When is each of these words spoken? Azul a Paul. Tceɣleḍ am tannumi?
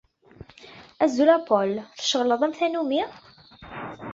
Azul 1.03 1.29
a 1.37 1.39
Paul. 1.47 1.73
Tceɣleḍ 1.85 2.41
am 2.45 2.53
tannumi? 2.59 3.03